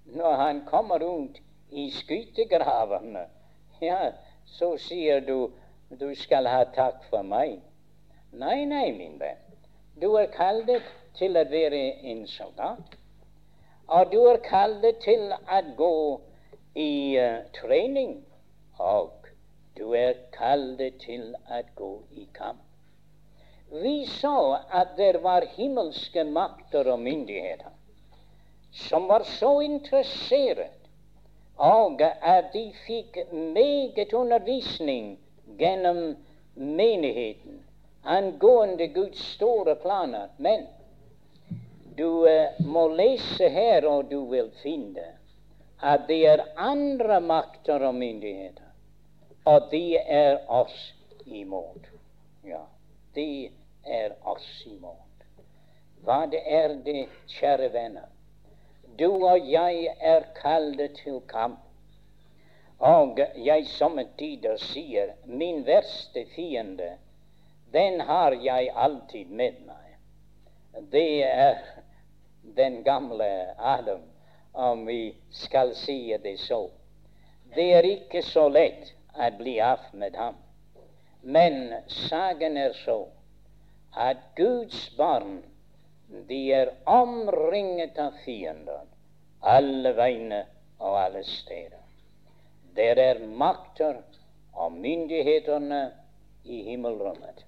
[0.05, 1.41] når han kommer ut
[1.77, 3.27] i skyttergravene,
[3.81, 3.99] ja,
[4.57, 5.51] så sier du
[5.89, 7.59] du skal ha takk for meg.
[8.35, 9.43] Nei, nei, min venn.
[10.01, 10.71] Du er kalt
[11.17, 12.97] til å være en soldat.
[13.87, 15.93] Og du er kalt til å gå
[16.75, 18.17] i uh, trening.
[18.83, 19.29] Og
[19.79, 22.63] du er kalt til å gå i kamp.
[23.71, 27.73] Vi så at det var himmelske makter og myndigheter
[28.77, 30.76] som var så interessert
[31.57, 35.17] og at de fikk meget undervisning
[35.57, 36.15] gjennom
[36.55, 37.63] menigheten
[38.07, 40.27] angående Guds store planer.
[40.37, 40.67] Men
[41.97, 45.13] du uh, må lese her, og du vil finne
[45.83, 48.65] at det er andre makter og myndigheter,
[49.45, 50.93] og de er oss
[51.25, 51.85] imot.
[52.45, 52.63] Ja,
[53.15, 53.49] de
[53.85, 55.03] er oss imot.
[56.01, 58.09] Hva det er det, kjære venner?
[58.99, 61.59] Du og jeg er kalt til kamp.
[62.79, 66.91] Og jeg somme tider sier min verste fiende,
[67.73, 69.97] den har jeg alltid med meg.
[70.91, 71.57] Det er
[72.57, 74.01] den gamle Adam,
[74.53, 76.69] om vi skal si det så.
[77.55, 80.37] Det er ikke så lett å bli av med ham.
[81.21, 83.03] Men saken er så
[83.97, 85.41] at Guds barn
[86.07, 88.85] de er omringet av fiender
[89.41, 90.45] alle veiene
[90.79, 91.83] og alle steder.
[92.75, 94.01] Der er makter
[94.53, 95.81] og myndighetene
[96.43, 97.45] i himmelrommet.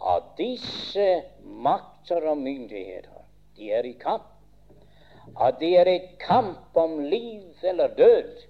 [0.00, 3.24] Og disse makter og myndigheter,
[3.56, 4.26] de er i kamp.
[5.34, 8.44] Og det er et kamp om liv eller død.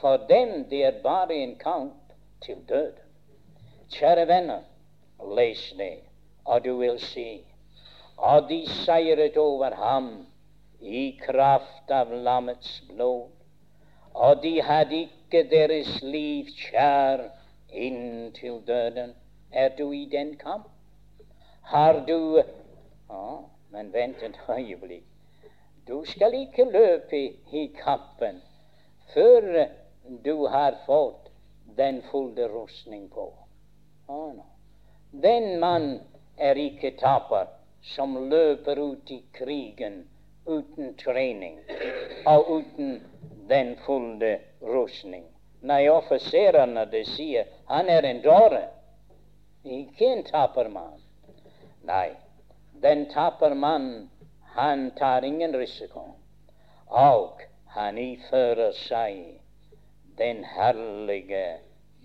[0.00, 2.92] For dem det er bare en kamp til død.
[3.90, 4.62] Kjære venner,
[5.36, 5.98] les det,
[6.44, 7.44] og du vil se
[8.16, 10.26] og de seiret over ham
[10.80, 13.30] i kraft av lammets blod.
[14.14, 17.24] Og de hadde ikke deres liv kjær
[17.72, 19.14] inntil døden.
[19.52, 20.68] Er du i den kamp?
[21.62, 22.42] Har du
[23.14, 25.04] Å, men vent et øyeblikk.
[25.86, 27.18] Du skal ikke løpe
[27.52, 28.40] i kampen
[29.12, 29.66] før
[30.24, 31.28] du har fått
[31.76, 33.26] den fulle rustning på.
[34.08, 34.46] Å, no.
[35.12, 36.00] Den mann
[36.38, 37.52] er ikke taper
[37.84, 40.08] som løper ut i krigen
[40.44, 41.58] uten trening
[42.26, 43.02] og uten
[43.48, 45.24] den fulle rustning.
[45.64, 48.62] Nei, offiserene de sier han er en dåre,
[49.64, 50.98] ikke en tappermann.
[51.88, 52.10] Nei,
[52.84, 54.10] den tapermannen,
[54.56, 56.04] han tar ingen risiko.
[56.88, 57.40] Og
[57.76, 59.40] han ifører seg
[60.20, 61.46] den herlige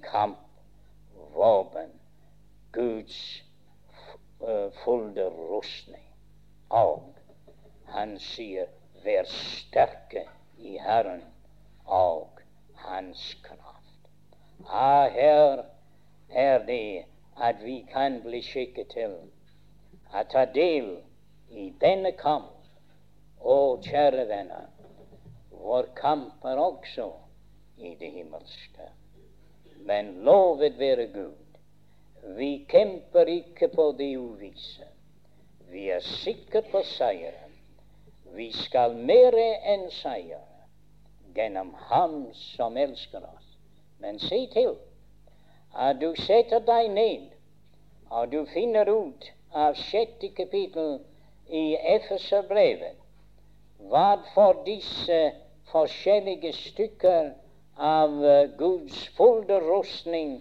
[0.07, 1.91] kampvåpen,
[2.73, 3.48] Guds uh,
[4.83, 6.05] fulle rustning.
[6.69, 7.15] Og
[7.93, 8.69] han sier,
[9.03, 10.25] vær sterke
[10.57, 11.23] i Herren
[11.85, 12.41] og
[12.75, 14.09] Hans kraft.
[14.67, 15.63] Ah, her
[16.29, 17.05] er det
[17.41, 19.15] at vi kan bli skikket til
[20.13, 20.91] å ta del
[21.49, 22.55] i denne kamp.
[23.39, 24.67] Å, kjære venner,
[25.51, 27.07] vår kamp er også
[27.79, 28.89] i det himmelske.
[29.87, 31.48] Men lovet være Gud
[32.23, 34.85] vi kjemper ikke på det uvisse.
[35.71, 37.55] Vi er sikre på seieren.
[38.35, 40.45] Vi skal mere enn seier
[41.35, 43.49] gjennom Ham som elsker oss.
[43.99, 44.75] Men se til
[45.75, 47.27] at du setter deg ned,
[48.09, 50.99] og du finner ut av sjette kapittel
[51.49, 52.97] i Efeserbrevet
[53.89, 55.19] hva for disse
[55.71, 57.31] forskjellige stykker
[57.79, 58.15] av
[58.59, 60.39] Guds fulle rustning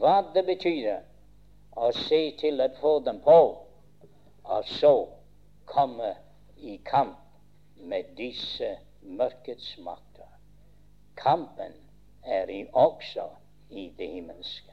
[0.00, 1.00] hva det betyr
[1.76, 3.38] og se til å få dem på,
[4.44, 4.94] og så
[5.66, 6.14] komme
[6.56, 7.18] i kamp
[7.76, 10.30] med disse mørkets makter.
[11.16, 11.74] Kampen
[12.24, 13.28] er i også
[13.70, 14.72] i det himmelske.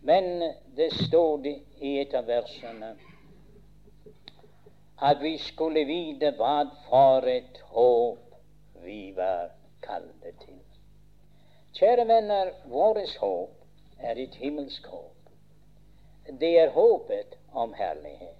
[0.00, 0.42] Men
[0.76, 2.94] det står i et av versene
[5.00, 8.34] at vi skulle vite hva for et håp
[8.84, 9.52] vi var
[9.84, 10.58] kalt til.
[11.76, 13.56] Kjære venner, vårt håp
[14.00, 15.09] er et himmelsk håp
[16.38, 18.36] det er håpet om herlighet.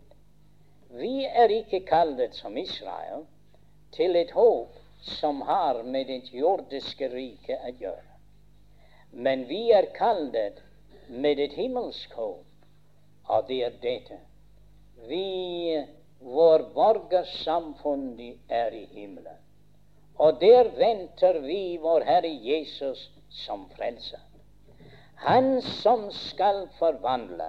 [0.91, 3.24] Vi er ikke kallet som Israel
[3.95, 8.11] til et håp som har med det jordiske riket å gjøre.
[9.11, 10.61] Men vi er kallet
[11.09, 12.47] med et himmelsk håp,
[13.30, 14.18] og det er dette.
[15.09, 15.80] Vi,
[16.20, 18.12] vår borgersamfunn
[18.49, 19.38] er i himmelen.
[20.20, 24.20] Og der venter vi vår Herre Jesus som frelser.
[25.24, 27.49] Han som skal forvandle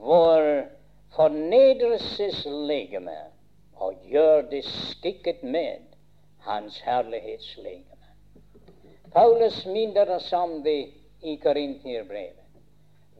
[0.00, 0.70] vår
[1.16, 3.18] fornedrelseslegeme
[3.80, 5.78] og gjør det skikket med
[6.46, 7.86] Hans herlighetslegeme.
[9.12, 10.88] Paulus minner oss om det
[11.20, 12.36] i Korinterbrevet.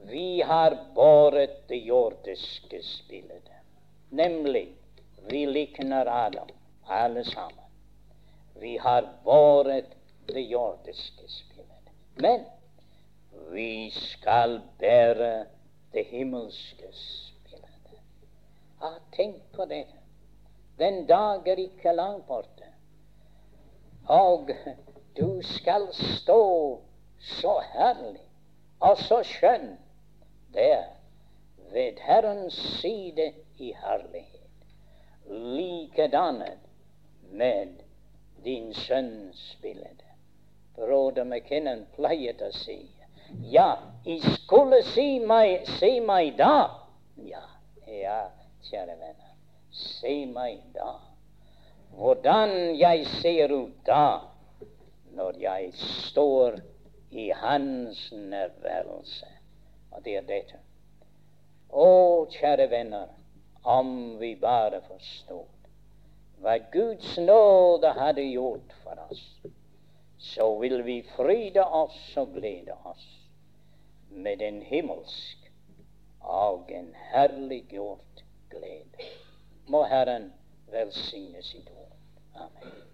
[0.08, 3.50] Vi har båret det jordiske spillet,
[4.08, 4.68] nemlig
[5.28, 6.48] vi likner Adam,
[6.86, 7.64] alle sammen.
[8.60, 9.84] Vi har båret
[10.26, 11.92] det jordiske spillet.
[12.14, 12.44] Men
[13.50, 15.44] vi skal bære
[15.92, 17.90] det himmelske spillet.
[18.80, 19.86] Ah, tenk på det.
[20.78, 22.70] Den dag er ikke langt borte.
[24.08, 24.50] Og
[25.16, 26.80] du skal stå
[27.20, 28.22] så herlig
[28.80, 29.74] og så skjønn
[30.54, 30.86] der
[31.72, 34.64] ved Herrens side i herlighet.
[35.28, 36.58] Likedannet
[37.30, 37.84] med
[38.44, 40.08] din sønns bilde.
[40.74, 42.80] Broder McKinnon pleier å si
[43.50, 46.70] ja, I skulle si meg, se meg da.
[47.26, 47.42] Ja,
[47.86, 48.30] ja,
[48.64, 49.34] kjære venner,
[49.70, 50.94] se meg da.
[51.98, 54.20] Hvordan jeg ser ut da,
[55.16, 56.60] når jeg står
[57.10, 59.26] i Hans nærværelse.
[59.90, 60.60] Og det er dette.
[61.70, 63.08] Å, kjære venner,
[63.66, 65.48] om vi bare forstod
[66.40, 69.24] hva Guds nåde hadde gjort for oss,
[70.16, 73.19] så vil vi fryde oss og glede oss
[74.10, 75.52] med en himmelsk
[76.20, 79.10] og en herliggjort glede.
[79.66, 80.32] Må Herren
[80.70, 81.96] velsigne sitt ord.
[82.34, 82.89] Amen.